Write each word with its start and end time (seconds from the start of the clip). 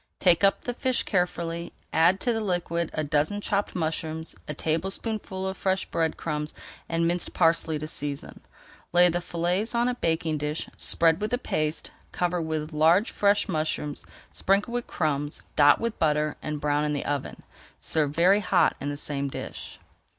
Take 0.19 0.43
up 0.43 0.61
the 0.63 0.73
fish 0.73 1.03
carefully, 1.03 1.73
add 1.93 2.19
to 2.21 2.33
the 2.33 2.41
liquid 2.41 2.89
a 2.91 3.03
dozen 3.03 3.39
chopped 3.39 3.75
mushrooms, 3.75 4.33
a 4.47 4.55
tablespoonful 4.55 5.47
of 5.47 5.55
fresh 5.55 5.85
bread 5.85 6.17
crumbs 6.17 6.55
and 6.89 7.07
minced 7.07 7.33
parsley 7.35 7.77
to 7.77 7.87
season. 7.87 8.39
Lay 8.93 9.09
the 9.09 9.21
fillets 9.21 9.75
on 9.75 9.87
a 9.87 9.93
baking 9.93 10.39
dish, 10.39 10.67
spread 10.75 11.21
with 11.21 11.29
the 11.29 11.37
paste, 11.37 11.91
cover 12.11 12.41
with 12.41 12.73
large 12.73 13.11
fresh 13.11 13.47
mushrooms, 13.47 14.03
sprinkle 14.31 14.73
with 14.73 14.87
crumbs, 14.87 15.43
dot 15.55 15.79
with 15.79 15.99
butter, 15.99 16.35
and 16.41 16.59
brown 16.59 16.83
in 16.83 16.93
the 16.93 17.05
oven. 17.05 17.43
Serve 17.79 18.09
very 18.09 18.39
hot 18.39 18.75
in 18.81 18.89
the 18.89 18.97
same 18.97 19.27
dish. 19.27 19.77